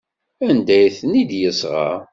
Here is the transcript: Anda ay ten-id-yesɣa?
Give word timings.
Anda 0.47 0.73
ay 0.79 0.91
ten-id-yesɣa? 0.97 1.89